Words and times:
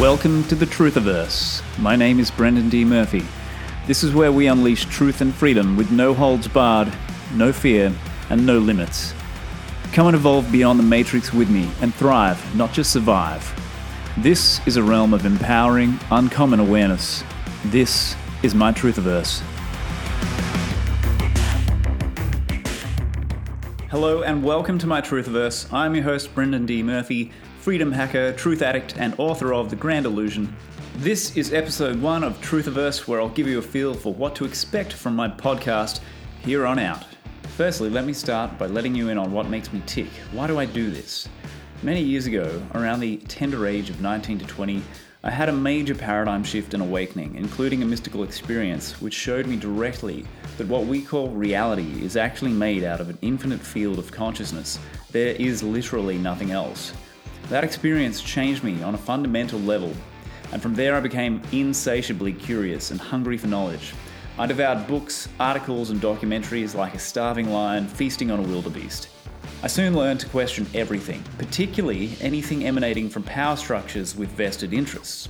Welcome 0.00 0.44
to 0.48 0.54
the 0.54 0.66
Truthiverse. 0.66 1.62
My 1.78 1.96
name 1.96 2.20
is 2.20 2.30
Brendan 2.30 2.68
D. 2.68 2.84
Murphy. 2.84 3.24
This 3.86 4.04
is 4.04 4.12
where 4.12 4.30
we 4.30 4.46
unleash 4.46 4.84
truth 4.84 5.22
and 5.22 5.34
freedom 5.34 5.74
with 5.74 5.90
no 5.90 6.12
holds 6.12 6.46
barred, 6.46 6.92
no 7.32 7.50
fear, 7.50 7.90
and 8.28 8.44
no 8.44 8.58
limits. 8.58 9.14
Come 9.94 10.08
and 10.08 10.14
evolve 10.14 10.52
beyond 10.52 10.78
the 10.78 10.84
matrix 10.84 11.32
with 11.32 11.48
me 11.48 11.70
and 11.80 11.94
thrive, 11.94 12.54
not 12.54 12.74
just 12.74 12.92
survive. 12.92 13.42
This 14.18 14.60
is 14.66 14.76
a 14.76 14.82
realm 14.82 15.14
of 15.14 15.24
empowering, 15.24 15.98
uncommon 16.10 16.60
awareness. 16.60 17.24
This 17.64 18.14
is 18.42 18.54
my 18.54 18.72
Truthiverse. 18.72 19.40
Hello 23.88 24.22
and 24.22 24.44
welcome 24.44 24.76
to 24.76 24.86
my 24.86 25.00
Truthiverse. 25.00 25.72
I'm 25.72 25.94
your 25.94 26.04
host, 26.04 26.34
Brendan 26.34 26.66
D. 26.66 26.82
Murphy, 26.82 27.32
freedom 27.66 27.90
hacker, 27.90 28.32
truth 28.34 28.62
addict, 28.62 28.96
and 28.96 29.12
author 29.18 29.52
of 29.52 29.70
The 29.70 29.74
Grand 29.74 30.06
Illusion. 30.06 30.54
This 30.98 31.36
is 31.36 31.52
episode 31.52 32.00
one 32.00 32.22
of 32.22 32.40
Truthiverse, 32.40 33.08
where 33.08 33.20
I'll 33.20 33.28
give 33.28 33.48
you 33.48 33.58
a 33.58 33.62
feel 33.62 33.92
for 33.92 34.14
what 34.14 34.36
to 34.36 34.44
expect 34.44 34.92
from 34.92 35.16
my 35.16 35.26
podcast 35.28 35.98
here 36.44 36.64
on 36.64 36.78
out. 36.78 37.04
Firstly, 37.56 37.90
let 37.90 38.04
me 38.04 38.12
start 38.12 38.56
by 38.56 38.66
letting 38.68 38.94
you 38.94 39.08
in 39.08 39.18
on 39.18 39.32
what 39.32 39.48
makes 39.48 39.72
me 39.72 39.82
tick. 39.84 40.06
Why 40.30 40.46
do 40.46 40.60
I 40.60 40.64
do 40.64 40.92
this? 40.92 41.28
Many 41.82 42.04
years 42.04 42.26
ago, 42.26 42.62
around 42.76 43.00
the 43.00 43.16
tender 43.16 43.66
age 43.66 43.90
of 43.90 44.00
19 44.00 44.38
to 44.38 44.46
20, 44.46 44.80
I 45.24 45.30
had 45.32 45.48
a 45.48 45.52
major 45.52 45.96
paradigm 45.96 46.44
shift 46.44 46.72
and 46.72 46.84
awakening, 46.84 47.34
including 47.34 47.82
a 47.82 47.86
mystical 47.86 48.22
experience 48.22 49.02
which 49.02 49.12
showed 49.12 49.48
me 49.48 49.56
directly 49.56 50.24
that 50.56 50.68
what 50.68 50.86
we 50.86 51.02
call 51.02 51.30
reality 51.30 52.04
is 52.04 52.16
actually 52.16 52.52
made 52.52 52.84
out 52.84 53.00
of 53.00 53.10
an 53.10 53.18
infinite 53.22 53.58
field 53.58 53.98
of 53.98 54.12
consciousness. 54.12 54.78
There 55.10 55.34
is 55.34 55.64
literally 55.64 56.16
nothing 56.16 56.52
else. 56.52 56.92
That 57.48 57.62
experience 57.62 58.20
changed 58.20 58.64
me 58.64 58.82
on 58.82 58.94
a 58.94 58.98
fundamental 58.98 59.60
level, 59.60 59.92
and 60.52 60.60
from 60.60 60.74
there 60.74 60.96
I 60.96 61.00
became 61.00 61.40
insatiably 61.52 62.32
curious 62.32 62.90
and 62.90 63.00
hungry 63.00 63.38
for 63.38 63.46
knowledge. 63.46 63.92
I 64.36 64.46
devoured 64.46 64.88
books, 64.88 65.28
articles, 65.38 65.90
and 65.90 66.00
documentaries 66.00 66.74
like 66.74 66.94
a 66.94 66.98
starving 66.98 67.50
lion 67.50 67.86
feasting 67.86 68.32
on 68.32 68.40
a 68.40 68.42
wildebeest. 68.42 69.08
I 69.62 69.68
soon 69.68 69.94
learned 69.94 70.20
to 70.20 70.28
question 70.28 70.66
everything, 70.74 71.22
particularly 71.38 72.16
anything 72.20 72.64
emanating 72.64 73.08
from 73.08 73.22
power 73.22 73.56
structures 73.56 74.16
with 74.16 74.28
vested 74.30 74.74
interests. 74.74 75.28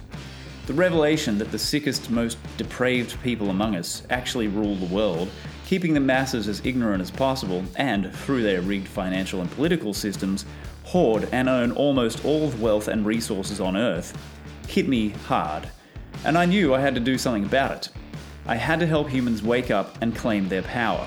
The 0.67 0.75
revelation 0.75 1.39
that 1.39 1.53
the 1.53 1.59
sickest, 1.59 2.11
most 2.11 2.39
depraved 2.56 3.22
people 3.22 3.50
among 3.50 3.77
us 3.77 4.03
actually 4.11 4.48
rule 4.48 4.75
the 4.75 4.92
world, 4.92 5.28
keeping 5.67 5.94
the 5.94 6.00
masses 6.00 6.48
as 6.48 6.64
ignorant 6.64 7.03
as 7.03 7.11
possible, 7.11 7.62
and, 7.77 8.12
through 8.12 8.42
their 8.42 8.62
rigged 8.62 8.89
financial 8.89 9.42
and 9.42 9.50
political 9.53 9.94
systems, 9.94 10.44
hoard 10.86 11.28
and 11.32 11.48
own 11.48 11.72
almost 11.72 12.24
all 12.24 12.48
the 12.48 12.56
wealth 12.62 12.86
and 12.86 13.04
resources 13.04 13.60
on 13.60 13.76
Earth, 13.76 14.16
hit 14.68 14.88
me 14.88 15.08
hard. 15.26 15.68
And 16.24 16.38
I 16.38 16.46
knew 16.46 16.74
I 16.74 16.80
had 16.80 16.94
to 16.94 17.00
do 17.00 17.18
something 17.18 17.44
about 17.44 17.72
it. 17.72 17.88
I 18.46 18.54
had 18.54 18.78
to 18.78 18.86
help 18.86 19.08
humans 19.08 19.42
wake 19.42 19.72
up 19.72 19.98
and 20.00 20.14
claim 20.14 20.48
their 20.48 20.62
power. 20.62 21.04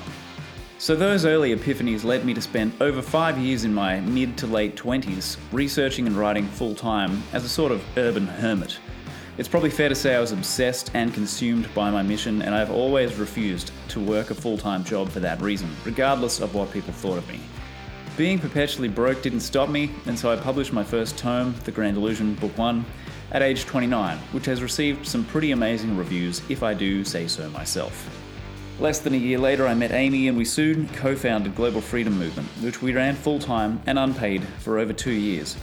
So, 0.79 0.95
those 0.95 1.25
early 1.25 1.55
epiphanies 1.55 2.03
led 2.03 2.25
me 2.25 2.33
to 2.33 2.41
spend 2.41 2.73
over 2.81 3.01
five 3.01 3.37
years 3.37 3.63
in 3.63 3.73
my 3.73 4.01
mid 4.01 4.37
to 4.39 4.47
late 4.47 4.75
20s 4.75 5.37
researching 5.53 6.07
and 6.07 6.15
writing 6.17 6.45
full 6.45 6.75
time 6.75 7.23
as 7.31 7.45
a 7.45 7.49
sort 7.49 7.71
of 7.71 7.81
urban 7.97 8.27
hermit. 8.27 8.79
It's 9.37 9.47
probably 9.47 9.69
fair 9.69 9.87
to 9.87 9.95
say 9.95 10.15
I 10.15 10.19
was 10.19 10.33
obsessed 10.33 10.91
and 10.93 11.13
consumed 11.13 11.73
by 11.73 11.89
my 11.89 12.01
mission, 12.01 12.41
and 12.41 12.53
I've 12.53 12.71
always 12.71 13.15
refused 13.15 13.71
to 13.89 14.01
work 14.01 14.31
a 14.31 14.35
full 14.35 14.57
time 14.57 14.83
job 14.83 15.07
for 15.07 15.21
that 15.21 15.41
reason, 15.41 15.69
regardless 15.85 16.41
of 16.41 16.53
what 16.53 16.71
people 16.71 16.91
thought 16.91 17.17
of 17.17 17.27
me. 17.29 17.39
Being 18.19 18.37
perpetually 18.37 18.89
broke 18.89 19.21
didn't 19.21 19.39
stop 19.39 19.69
me, 19.69 19.91
and 20.05 20.19
so 20.19 20.29
I 20.29 20.35
published 20.35 20.73
my 20.73 20.83
first 20.83 21.17
tome, 21.17 21.55
The 21.63 21.71
Grand 21.71 21.95
Illusion, 21.95 22.35
Book 22.35 22.57
1, 22.57 22.85
at 23.31 23.41
age 23.41 23.63
29, 23.63 24.17
which 24.33 24.45
has 24.45 24.61
received 24.61 25.07
some 25.07 25.23
pretty 25.23 25.51
amazing 25.51 25.95
reviews, 25.95 26.41
if 26.49 26.61
I 26.61 26.73
do 26.73 27.05
say 27.05 27.29
so 27.29 27.49
myself. 27.51 28.09
Less 28.77 28.99
than 28.99 29.13
a 29.13 29.17
year 29.17 29.37
later, 29.37 29.65
I 29.65 29.73
met 29.73 29.93
Amy 29.93 30.27
and 30.27 30.37
we 30.37 30.43
soon 30.43 30.89
co 30.89 31.15
founded 31.15 31.55
Global 31.55 31.79
Freedom 31.79 32.19
Movement, 32.19 32.49
which 32.61 32.81
we 32.81 32.93
ran 32.93 33.15
full 33.15 33.39
time 33.39 33.81
and 33.85 33.97
unpaid 33.97 34.43
for 34.59 34.79
over 34.79 34.91
two 34.91 35.13
years. 35.13 35.55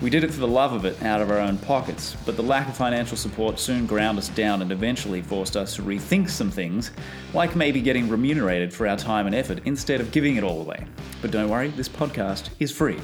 We 0.00 0.08
did 0.08 0.24
it 0.24 0.30
for 0.30 0.40
the 0.40 0.48
love 0.48 0.72
of 0.72 0.86
it 0.86 1.02
out 1.02 1.20
of 1.20 1.30
our 1.30 1.38
own 1.38 1.58
pockets, 1.58 2.16
but 2.24 2.34
the 2.34 2.42
lack 2.42 2.68
of 2.68 2.76
financial 2.76 3.18
support 3.18 3.58
soon 3.58 3.84
ground 3.84 4.16
us 4.16 4.30
down 4.30 4.62
and 4.62 4.72
eventually 4.72 5.20
forced 5.20 5.58
us 5.58 5.76
to 5.76 5.82
rethink 5.82 6.30
some 6.30 6.50
things, 6.50 6.90
like 7.34 7.54
maybe 7.54 7.82
getting 7.82 8.08
remunerated 8.08 8.72
for 8.72 8.88
our 8.88 8.96
time 8.96 9.26
and 9.26 9.34
effort 9.34 9.60
instead 9.66 10.00
of 10.00 10.10
giving 10.10 10.36
it 10.36 10.42
all 10.42 10.62
away. 10.62 10.86
But 11.20 11.30
don't 11.30 11.50
worry, 11.50 11.68
this 11.68 11.88
podcast 11.88 12.48
is 12.60 12.72
free. 12.72 12.98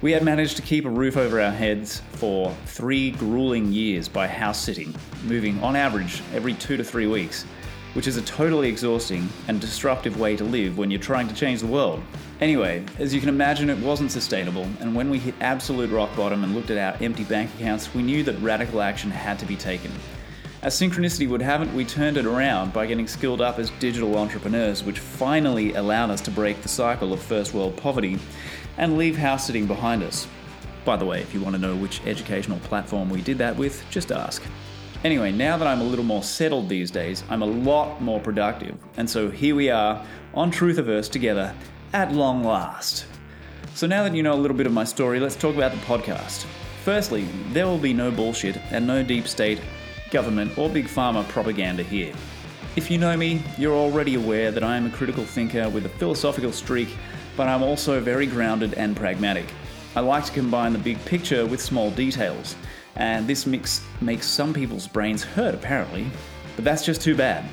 We 0.00 0.12
had 0.12 0.22
managed 0.22 0.56
to 0.56 0.62
keep 0.62 0.86
a 0.86 0.90
roof 0.90 1.18
over 1.18 1.38
our 1.40 1.50
heads 1.50 2.00
for 2.12 2.54
three 2.64 3.10
grueling 3.10 3.70
years 3.70 4.08
by 4.08 4.26
house 4.26 4.58
sitting, 4.58 4.94
moving 5.24 5.62
on 5.62 5.76
average 5.76 6.22
every 6.34 6.54
two 6.54 6.78
to 6.78 6.84
three 6.84 7.06
weeks 7.06 7.44
which 7.96 8.06
is 8.06 8.18
a 8.18 8.22
totally 8.22 8.68
exhausting 8.68 9.26
and 9.48 9.58
disruptive 9.58 10.20
way 10.20 10.36
to 10.36 10.44
live 10.44 10.76
when 10.76 10.90
you're 10.90 11.00
trying 11.00 11.26
to 11.26 11.34
change 11.34 11.60
the 11.60 11.66
world. 11.66 12.02
Anyway, 12.38 12.84
as 12.98 13.14
you 13.14 13.20
can 13.20 13.30
imagine, 13.30 13.70
it 13.70 13.78
wasn't 13.78 14.12
sustainable, 14.12 14.68
and 14.80 14.94
when 14.94 15.08
we 15.08 15.18
hit 15.18 15.34
absolute 15.40 15.90
rock 15.90 16.14
bottom 16.14 16.44
and 16.44 16.54
looked 16.54 16.68
at 16.68 16.76
our 16.76 17.02
empty 17.02 17.24
bank 17.24 17.50
accounts, 17.54 17.94
we 17.94 18.02
knew 18.02 18.22
that 18.22 18.38
radical 18.42 18.82
action 18.82 19.10
had 19.10 19.38
to 19.38 19.46
be 19.46 19.56
taken. 19.56 19.90
As 20.60 20.78
synchronicity 20.78 21.26
would 21.30 21.40
have 21.40 21.62
it, 21.62 21.72
we 21.72 21.86
turned 21.86 22.18
it 22.18 22.26
around 22.26 22.74
by 22.74 22.84
getting 22.84 23.08
skilled 23.08 23.40
up 23.40 23.58
as 23.58 23.70
digital 23.78 24.18
entrepreneurs, 24.18 24.84
which 24.84 24.98
finally 24.98 25.72
allowed 25.74 26.10
us 26.10 26.20
to 26.22 26.30
break 26.30 26.60
the 26.60 26.68
cycle 26.68 27.14
of 27.14 27.22
first 27.22 27.54
world 27.54 27.74
poverty 27.74 28.18
and 28.76 28.98
leave 28.98 29.16
house 29.16 29.46
sitting 29.46 29.66
behind 29.66 30.02
us. 30.02 30.28
By 30.84 30.96
the 30.96 31.06
way, 31.06 31.22
if 31.22 31.32
you 31.32 31.40
want 31.40 31.56
to 31.56 31.62
know 31.62 31.74
which 31.74 32.04
educational 32.04 32.58
platform 32.60 33.08
we 33.08 33.22
did 33.22 33.38
that 33.38 33.56
with, 33.56 33.82
just 33.88 34.12
ask. 34.12 34.42
Anyway, 35.04 35.32
now 35.32 35.56
that 35.56 35.66
I'm 35.66 35.80
a 35.80 35.84
little 35.84 36.04
more 36.04 36.22
settled 36.22 36.68
these 36.68 36.90
days, 36.90 37.24
I'm 37.30 37.42
a 37.42 37.46
lot 37.46 38.02
more 38.02 38.20
productive. 38.20 38.76
And 38.98 39.08
so 39.08 39.30
here 39.30 39.54
we 39.54 39.70
are 39.70 40.04
on 40.34 40.50
Truthiverse 40.50 41.10
together 41.10 41.54
at 41.96 42.12
long 42.12 42.44
last. 42.44 43.06
So 43.74 43.86
now 43.86 44.02
that 44.02 44.14
you 44.14 44.22
know 44.22 44.34
a 44.34 44.42
little 44.42 44.56
bit 44.56 44.66
of 44.66 44.72
my 44.74 44.84
story, 44.84 45.18
let's 45.18 45.34
talk 45.34 45.56
about 45.56 45.72
the 45.72 45.78
podcast. 45.78 46.44
Firstly, 46.84 47.26
there 47.54 47.64
will 47.64 47.78
be 47.78 47.94
no 47.94 48.10
bullshit 48.10 48.58
and 48.70 48.86
no 48.86 49.02
deep 49.02 49.26
state, 49.26 49.62
government, 50.10 50.58
or 50.58 50.68
big 50.68 50.88
pharma 50.88 51.26
propaganda 51.28 51.82
here. 51.82 52.12
If 52.76 52.90
you 52.90 52.98
know 52.98 53.16
me, 53.16 53.42
you're 53.56 53.72
already 53.74 54.14
aware 54.14 54.50
that 54.50 54.62
I 54.62 54.76
am 54.76 54.84
a 54.84 54.90
critical 54.90 55.24
thinker 55.24 55.70
with 55.70 55.86
a 55.86 55.88
philosophical 55.88 56.52
streak, 56.52 56.94
but 57.34 57.48
I'm 57.48 57.62
also 57.62 57.98
very 57.98 58.26
grounded 58.26 58.74
and 58.74 58.94
pragmatic. 58.94 59.46
I 59.94 60.00
like 60.00 60.26
to 60.26 60.32
combine 60.32 60.74
the 60.74 60.78
big 60.78 61.02
picture 61.06 61.46
with 61.46 61.62
small 61.62 61.90
details 61.92 62.56
and 62.96 63.26
this 63.26 63.46
mix 63.46 63.80
makes 64.02 64.26
some 64.26 64.52
people's 64.52 64.86
brains 64.86 65.24
hurt 65.24 65.54
apparently, 65.54 66.06
but 66.56 66.64
that's 66.66 66.84
just 66.84 67.00
too 67.00 67.16
bad. 67.16 67.48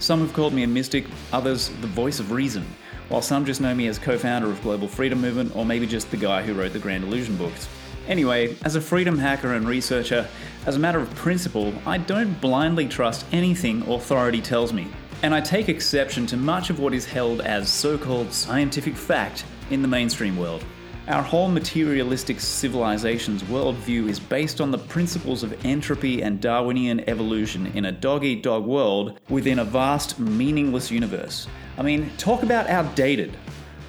Some 0.00 0.18
have 0.18 0.32
called 0.32 0.52
me 0.52 0.64
a 0.64 0.66
mystic, 0.66 1.06
others 1.32 1.68
the 1.80 1.86
voice 1.86 2.18
of 2.18 2.32
reason, 2.32 2.66
while 3.08 3.22
some 3.22 3.44
just 3.44 3.60
know 3.60 3.74
me 3.74 3.86
as 3.86 3.98
co 3.98 4.18
founder 4.18 4.50
of 4.50 4.62
Global 4.62 4.88
Freedom 4.88 5.20
Movement 5.20 5.54
or 5.54 5.64
maybe 5.64 5.86
just 5.86 6.10
the 6.10 6.16
guy 6.16 6.42
who 6.42 6.54
wrote 6.54 6.72
the 6.72 6.78
Grand 6.78 7.04
Illusion 7.04 7.36
books. 7.36 7.68
Anyway, 8.06 8.54
as 8.64 8.76
a 8.76 8.80
freedom 8.80 9.16
hacker 9.16 9.54
and 9.54 9.66
researcher, 9.66 10.28
as 10.66 10.76
a 10.76 10.78
matter 10.78 10.98
of 10.98 11.14
principle, 11.14 11.72
I 11.86 11.98
don't 11.98 12.38
blindly 12.40 12.86
trust 12.86 13.24
anything 13.32 13.82
authority 13.90 14.42
tells 14.42 14.72
me. 14.72 14.88
And 15.22 15.34
I 15.34 15.40
take 15.40 15.70
exception 15.70 16.26
to 16.26 16.36
much 16.36 16.68
of 16.68 16.80
what 16.80 16.92
is 16.92 17.06
held 17.06 17.40
as 17.40 17.72
so 17.72 17.96
called 17.96 18.32
scientific 18.32 18.94
fact 18.94 19.44
in 19.70 19.80
the 19.80 19.88
mainstream 19.88 20.36
world. 20.36 20.62
Our 21.06 21.22
whole 21.22 21.48
materialistic 21.48 22.40
civilization's 22.40 23.42
worldview 23.42 24.08
is 24.08 24.18
based 24.18 24.62
on 24.62 24.70
the 24.70 24.78
principles 24.78 25.42
of 25.42 25.62
entropy 25.62 26.22
and 26.22 26.40
Darwinian 26.40 27.06
evolution 27.10 27.66
in 27.74 27.84
a 27.84 27.92
dog 27.92 28.24
eat 28.24 28.42
dog 28.42 28.64
world 28.64 29.20
within 29.28 29.58
a 29.58 29.66
vast, 29.66 30.18
meaningless 30.18 30.90
universe. 30.90 31.46
I 31.76 31.82
mean, 31.82 32.10
talk 32.16 32.42
about 32.42 32.68
outdated. 32.68 33.36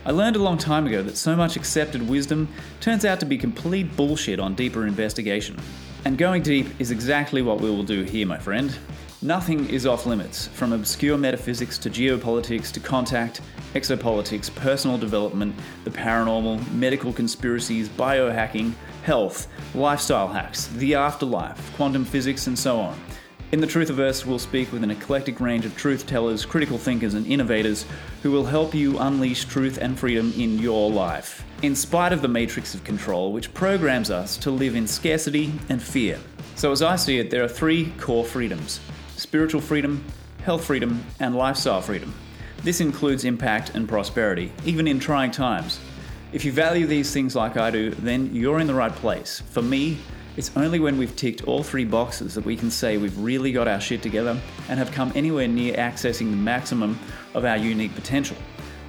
I 0.06 0.12
learned 0.12 0.36
a 0.36 0.44
long 0.44 0.58
time 0.58 0.88
ago 0.88 1.02
that 1.04 1.16
so 1.16 1.38
much 1.38 1.56
accepted 1.56 2.06
wisdom 2.06 2.50
turns 2.82 3.06
out 3.06 3.22
to 3.22 3.26
be 3.26 3.38
complete 3.38 3.96
bullshit 3.96 4.42
on 4.42 4.54
deeper 4.54 4.86
investigation. 4.86 5.58
And 6.04 6.18
going 6.18 6.44
deep 6.44 6.68
is 6.80 6.92
exactly 6.92 7.42
what 7.42 7.62
we 7.62 7.70
will 7.70 7.84
do 7.84 8.04
here, 8.04 8.28
my 8.28 8.40
friend. 8.40 8.78
Nothing 9.26 9.68
is 9.72 9.88
off 9.88 10.06
limits, 10.06 10.46
from 10.50 10.72
obscure 10.72 11.18
metaphysics 11.18 11.80
to 11.80 11.90
geopolitics 11.90 12.72
to 12.74 12.80
contact, 12.80 13.42
exopolitics, 13.74 14.54
personal 14.54 15.00
development, 15.00 15.56
the 15.84 15.90
paranormal, 15.90 16.72
medical 16.74 17.12
conspiracies, 17.12 17.90
biohacking, 17.90 18.76
health, 19.02 19.48
lifestyle 19.74 20.28
hacks, 20.28 20.68
the 20.76 20.94
afterlife, 20.94 21.76
quantum 21.76 22.06
physics, 22.06 22.46
and 22.46 22.60
so 22.60 22.80
on. 22.80 22.96
In 23.52 23.60
the 23.60 23.66
Truthiverse, 23.66 24.28
we'll 24.28 24.38
speak 24.38 24.72
with 24.72 24.84
an 24.84 24.92
eclectic 24.92 25.40
range 25.40 25.66
of 25.66 25.76
truth 25.76 26.06
tellers, 26.06 26.46
critical 26.46 26.78
thinkers, 26.78 27.16
and 27.16 27.26
innovators 27.26 27.88
who 28.22 28.30
will 28.30 28.46
help 28.46 28.76
you 28.76 29.00
unleash 29.00 29.46
truth 29.46 29.80
and 29.82 29.98
freedom 29.98 30.34
in 30.38 30.60
your 30.60 30.92
life, 30.92 31.44
in 31.64 31.76
spite 31.76 32.14
of 32.14 32.22
the 32.22 32.28
matrix 32.28 32.76
of 32.76 32.84
control 32.84 33.34
which 33.34 33.56
programs 33.56 34.12
us 34.12 34.38
to 34.38 34.52
live 34.52 34.76
in 34.76 34.86
scarcity 34.86 35.52
and 35.70 35.82
fear. 35.82 36.20
So, 36.56 36.72
as 36.72 36.84
I 36.84 36.96
see 36.96 37.18
it, 37.18 37.32
there 37.32 37.44
are 37.44 37.50
three 37.50 37.92
core 37.98 38.24
freedoms 38.24 38.80
spiritual 39.26 39.60
freedom, 39.60 40.04
health 40.44 40.66
freedom, 40.66 41.04
and 41.20 41.36
lifestyle 41.36 41.82
freedom. 41.82 42.14
This 42.62 42.80
includes 42.80 43.26
impact 43.26 43.72
and 43.74 43.90
prosperity, 43.90 44.52
even 44.66 44.88
in 44.88 45.00
trying 45.00 45.32
times. 45.32 45.80
If 46.32 46.46
you 46.46 46.52
value 46.52 46.86
these 46.86 47.12
things 47.12 47.36
like 47.36 47.58
I 47.58 47.72
do, 47.72 47.90
then 47.90 48.36
you're 48.36 48.60
in 48.60 48.68
the 48.68 48.76
right 48.76 48.92
place. 48.92 49.42
For 49.50 49.64
me, 49.64 49.98
It's 50.38 50.52
only 50.58 50.80
when 50.82 50.98
we've 50.98 51.16
ticked 51.16 51.44
all 51.46 51.64
three 51.64 51.86
boxes 51.86 52.36
that 52.36 52.44
we 52.44 52.58
can 52.58 52.70
say 52.70 52.98
we've 52.98 53.18
really 53.18 53.54
got 53.54 53.70
our 53.70 53.80
shit 53.80 54.02
together 54.02 54.38
and 54.68 54.78
have 54.78 54.92
come 54.92 55.14
anywhere 55.16 55.48
near 55.48 55.74
accessing 55.76 56.30
the 56.30 56.36
maximum 56.36 57.00
of 57.34 57.46
our 57.46 57.56
unique 57.56 57.96
potential, 57.96 58.36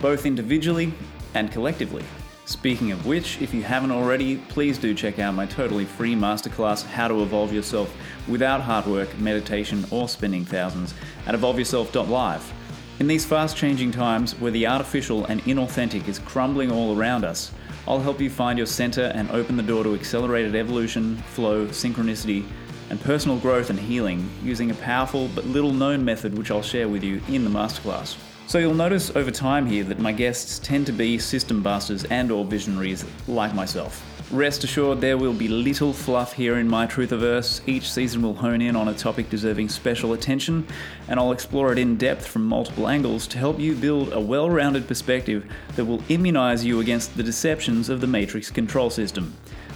both 0.00 0.26
individually 0.26 0.92
and 1.34 1.52
collectively. 1.52 2.02
Speaking 2.46 2.92
of 2.92 3.06
which, 3.06 3.42
if 3.42 3.52
you 3.52 3.64
haven't 3.64 3.90
already, 3.90 4.36
please 4.36 4.78
do 4.78 4.94
check 4.94 5.18
out 5.18 5.34
my 5.34 5.46
totally 5.46 5.84
free 5.84 6.14
masterclass, 6.14 6.86
How 6.86 7.08
to 7.08 7.20
Evolve 7.22 7.52
Yourself 7.52 7.92
Without 8.28 8.60
Hard 8.60 8.86
Work, 8.86 9.18
Meditation, 9.18 9.84
or 9.90 10.08
Spending 10.08 10.44
Thousands 10.44 10.94
at 11.26 11.34
evolveyourself.live. 11.34 12.52
In 13.00 13.08
these 13.08 13.26
fast 13.26 13.56
changing 13.56 13.90
times 13.90 14.38
where 14.38 14.52
the 14.52 14.68
artificial 14.68 15.24
and 15.24 15.42
inauthentic 15.42 16.06
is 16.06 16.20
crumbling 16.20 16.70
all 16.70 16.96
around 16.96 17.24
us, 17.24 17.50
I'll 17.88 17.98
help 17.98 18.20
you 18.20 18.30
find 18.30 18.56
your 18.56 18.68
center 18.68 19.10
and 19.16 19.28
open 19.32 19.56
the 19.56 19.62
door 19.64 19.82
to 19.82 19.96
accelerated 19.96 20.54
evolution, 20.54 21.16
flow, 21.16 21.66
synchronicity, 21.66 22.46
and 22.90 23.00
personal 23.00 23.38
growth 23.38 23.70
and 23.70 23.80
healing 23.80 24.30
using 24.44 24.70
a 24.70 24.74
powerful 24.74 25.26
but 25.34 25.46
little 25.46 25.72
known 25.72 26.04
method 26.04 26.38
which 26.38 26.52
I'll 26.52 26.62
share 26.62 26.88
with 26.88 27.02
you 27.02 27.20
in 27.26 27.42
the 27.42 27.50
masterclass. 27.50 28.16
So 28.48 28.58
you'll 28.58 28.74
notice 28.74 29.14
over 29.16 29.32
time 29.32 29.66
here 29.66 29.82
that 29.84 29.98
my 29.98 30.12
guests 30.12 30.60
tend 30.60 30.86
to 30.86 30.92
be 30.92 31.18
system 31.18 31.64
busters 31.64 32.04
and 32.04 32.30
or 32.30 32.44
visionaries 32.44 33.04
like 33.26 33.52
myself. 33.54 34.04
Rest 34.30 34.62
assured 34.62 35.00
there 35.00 35.18
will 35.18 35.32
be 35.32 35.48
little 35.48 35.92
fluff 35.92 36.32
here 36.32 36.58
in 36.58 36.68
my 36.68 36.86
Truthiverse. 36.86 37.60
Each 37.66 37.90
season 37.90 38.22
will 38.22 38.34
hone 38.34 38.62
in 38.62 38.76
on 38.76 38.86
a 38.86 38.94
topic 38.94 39.30
deserving 39.30 39.68
special 39.68 40.12
attention, 40.12 40.64
and 41.08 41.18
I'll 41.18 41.32
explore 41.32 41.72
it 41.72 41.78
in 41.78 41.96
depth 41.96 42.24
from 42.24 42.46
multiple 42.46 42.88
angles 42.88 43.26
to 43.28 43.38
help 43.38 43.58
you 43.58 43.74
build 43.74 44.12
a 44.12 44.20
well-rounded 44.20 44.86
perspective 44.86 45.44
that 45.74 45.84
will 45.84 46.02
immunize 46.08 46.64
you 46.64 46.78
against 46.78 47.16
the 47.16 47.24
deceptions 47.24 47.88
of 47.88 48.00
the 48.00 48.06
Matrix 48.06 48.48
control 48.48 48.90
system. 48.90 49.34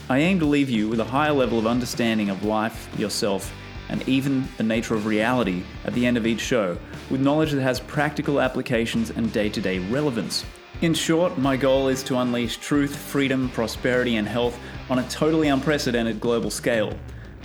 I 0.08 0.18
aim 0.18 0.38
to 0.38 0.46
leave 0.46 0.70
you 0.70 0.88
with 0.88 1.00
a 1.00 1.04
higher 1.04 1.32
level 1.32 1.58
of 1.58 1.66
understanding 1.66 2.30
of 2.30 2.44
life, 2.44 2.88
yourself, 2.96 3.52
and 3.90 4.08
even 4.08 4.48
the 4.56 4.62
nature 4.62 4.94
of 4.94 5.04
reality 5.04 5.62
at 5.84 5.92
the 5.92 6.06
end 6.06 6.16
of 6.16 6.26
each 6.26 6.40
show, 6.40 6.78
with 7.10 7.20
knowledge 7.20 7.52
that 7.52 7.60
has 7.60 7.80
practical 7.80 8.40
applications 8.40 9.10
and 9.10 9.32
day 9.32 9.50
to 9.50 9.60
day 9.60 9.78
relevance. 9.78 10.46
In 10.80 10.94
short, 10.94 11.36
my 11.36 11.58
goal 11.58 11.88
is 11.88 12.02
to 12.04 12.16
unleash 12.16 12.56
truth, 12.56 12.96
freedom, 12.96 13.50
prosperity, 13.50 14.16
and 14.16 14.26
health 14.26 14.58
on 14.88 14.98
a 14.98 15.08
totally 15.10 15.48
unprecedented 15.48 16.20
global 16.20 16.48
scale. 16.48 16.98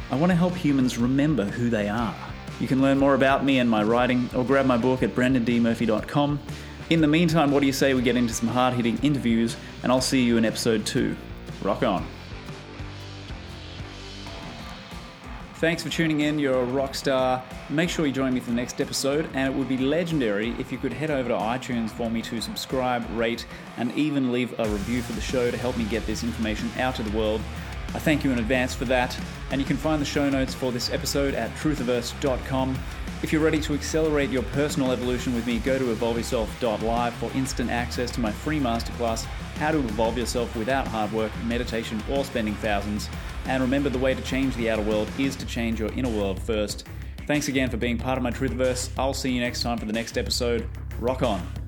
I 0.10 0.16
want 0.16 0.32
to 0.32 0.36
help 0.36 0.54
humans 0.54 0.98
remember 0.98 1.44
who 1.44 1.70
they 1.70 1.90
are. 1.90 2.16
You 2.62 2.68
can 2.68 2.82
learn 2.82 2.98
more 2.98 3.16
about 3.16 3.44
me 3.44 3.60
and 3.60 3.70
my 3.70 3.84
writing 3.84 4.30
or 4.34 4.46
grab 4.46 4.66
my 4.66 4.78
book 4.78 5.04
at 5.04 5.14
brendandmurphy.com. 5.14 6.40
In 6.90 7.02
the 7.02 7.08
meantime, 7.08 7.52
what 7.52 7.60
do 7.60 7.66
you 7.66 7.74
say 7.74 7.94
we 7.94 8.02
get 8.02 8.16
into 8.16 8.34
some 8.34 8.48
hard 8.48 8.76
hitting 8.76 8.98
interviews 9.00 9.58
and 9.84 9.92
I'll 9.92 10.00
see 10.00 10.24
you 10.24 10.38
in 10.38 10.46
episode 10.46 10.86
2. 10.86 11.16
Rock 11.64 11.84
on. 11.84 12.06
Thanks 15.66 15.82
for 15.82 15.90
tuning 15.90 16.22
in. 16.22 16.38
You're 16.38 16.62
a 16.62 16.64
rock 16.64 16.94
star. 16.94 17.44
Make 17.72 17.90
sure 17.90 18.06
you 18.06 18.12
join 18.12 18.36
me 18.36 18.40
for 18.40 18.52
the 18.52 18.56
next 18.56 18.80
episode, 18.80 19.28
and 19.34 19.52
it 19.52 19.58
would 19.58 19.68
be 19.68 19.80
legendary 19.80 20.52
if 20.60 20.72
you 20.72 20.78
could 20.78 20.94
head 20.94 21.10
over 21.10 21.28
to 21.28 21.34
iTunes 21.34 21.90
for 21.90 22.08
me 22.08 22.22
to 22.22 22.40
subscribe, 22.40 23.04
rate, 23.18 23.48
and 23.78 23.92
even 23.94 24.32
leave 24.32 24.54
a 24.60 24.70
review 24.70 25.02
for 25.02 25.14
the 25.14 25.22
show 25.22 25.50
to 25.50 25.58
help 25.58 25.76
me 25.76 25.86
get 25.86 26.06
this 26.06 26.24
information 26.24 26.70
out 26.78 26.94
to 26.98 27.02
the 27.02 27.18
world. 27.18 27.42
I 27.96 27.98
thank 27.98 28.24
you 28.24 28.32
in 28.32 28.38
advance 28.38 28.76
for 28.76 28.86
that, 28.86 29.20
and 29.50 29.60
you 29.60 29.66
can 29.66 29.76
find 29.76 30.00
the 30.00 30.06
show 30.06 30.30
notes 30.30 30.54
for 30.54 30.72
this 30.72 30.92
episode 30.92 31.34
at 31.34 31.50
truthiverse.com. 31.56 32.78
If 33.26 33.34
you're 33.34 33.42
ready 33.42 33.60
to 33.62 33.74
accelerate 33.74 34.30
your 34.30 34.44
personal 34.44 34.92
evolution 34.92 35.34
with 35.34 35.48
me, 35.48 35.58
go 35.58 35.80
to 35.80 35.86
evolveyourself.live 35.86 37.14
for 37.16 37.32
instant 37.34 37.72
access 37.72 38.12
to 38.12 38.20
my 38.20 38.32
free 38.32 38.60
masterclass, 38.60 39.24
How 39.56 39.72
to 39.72 39.80
Evolve 39.80 40.16
Yourself 40.16 40.56
Without 40.56 40.88
Hard 40.88 41.12
Work, 41.12 41.32
Meditation, 41.46 42.04
or 42.08 42.24
Spending 42.24 42.54
Thousands. 42.54 43.10
And 43.48 43.64
remember, 43.64 43.90
the 43.90 43.98
way 43.98 44.14
to 44.14 44.22
change 44.22 44.56
the 44.58 44.70
outer 44.70 44.84
world 44.84 45.10
is 45.18 45.36
to 45.38 45.46
change 45.48 45.80
your 45.80 45.92
inner 45.94 46.08
world 46.08 46.40
first. 46.40 46.88
Thanks 47.26 47.48
again 47.48 47.72
for 47.72 47.78
being 47.78 47.98
part 47.98 48.20
of 48.20 48.24
my 48.24 48.30
Truthiverse. 48.30 48.92
I'll 48.96 49.16
see 49.16 49.32
you 49.32 49.42
next 49.42 49.64
time 49.64 49.80
for 49.80 49.86
the 49.86 49.94
next 49.94 50.20
episode. 50.20 50.70
Rock 51.00 51.24
on. 51.24 51.65